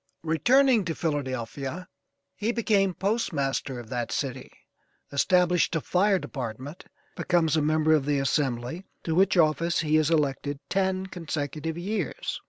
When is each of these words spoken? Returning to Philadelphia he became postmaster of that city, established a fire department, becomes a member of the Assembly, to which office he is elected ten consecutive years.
Returning 0.23 0.83
to 0.85 0.95
Philadelphia 0.95 1.87
he 2.35 2.51
became 2.51 2.95
postmaster 2.95 3.79
of 3.79 3.89
that 3.89 4.11
city, 4.11 4.51
established 5.11 5.75
a 5.75 5.81
fire 5.81 6.17
department, 6.17 6.85
becomes 7.15 7.55
a 7.55 7.61
member 7.61 7.93
of 7.93 8.07
the 8.07 8.17
Assembly, 8.17 8.87
to 9.03 9.13
which 9.13 9.37
office 9.37 9.81
he 9.81 9.97
is 9.97 10.09
elected 10.09 10.59
ten 10.69 11.05
consecutive 11.05 11.77
years. 11.77 12.39